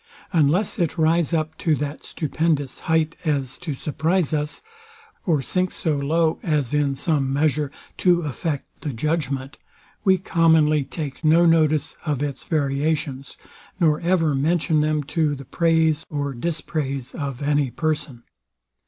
Unless 0.33 0.79
it 0.79 0.97
rise 0.97 1.31
up 1.31 1.55
to 1.59 1.75
that 1.75 2.03
stupendous 2.03 2.79
height 2.89 3.15
as 3.23 3.59
to 3.59 3.75
surprize 3.75 4.33
us, 4.33 4.63
or 5.27 5.43
sink 5.43 5.71
so 5.71 5.95
low 5.95 6.39
as, 6.41 6.73
in 6.73 6.95
some 6.95 7.31
measure, 7.31 7.69
to 7.97 8.23
affect 8.23 8.81
the 8.81 8.93
judgment, 8.93 9.57
we 10.03 10.17
commonly 10.17 10.83
take 10.83 11.23
no 11.23 11.45
notice 11.45 11.95
of 12.03 12.23
its 12.23 12.45
variations, 12.45 13.37
nor 13.79 13.99
ever 14.01 14.33
mention 14.33 14.81
them 14.81 15.03
to 15.03 15.35
the 15.35 15.45
praise 15.45 16.03
or 16.09 16.33
dispraise 16.33 17.13
of 17.13 17.43
any 17.43 17.69
person. 17.69 18.23